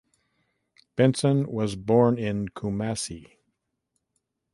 [0.95, 3.37] Benson was born in Kumasi.